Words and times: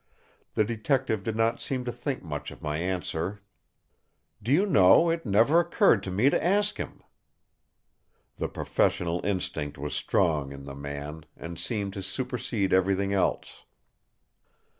The 0.55 0.63
Detective 0.63 1.21
did 1.23 1.35
not 1.35 1.61
seem 1.61 1.85
to 1.85 1.91
think 1.91 2.23
much 2.23 2.49
of 2.49 2.59
my 2.63 2.79
answer: 2.79 3.43
"Do 4.41 4.51
you 4.51 4.65
know, 4.65 5.11
it 5.11 5.27
never 5.27 5.59
occurred 5.59 6.01
to 6.01 6.09
me 6.09 6.31
to 6.31 6.43
ask 6.43 6.77
him!" 6.77 7.03
The 8.37 8.49
professional 8.49 9.23
instinct 9.23 9.77
was 9.77 9.93
strong 9.93 10.51
in 10.51 10.63
the 10.65 10.73
man, 10.73 11.25
and 11.37 11.59
seemed 11.59 11.93
to 11.93 12.01
supersede 12.01 12.73
everything 12.73 13.13
else. 13.13 13.65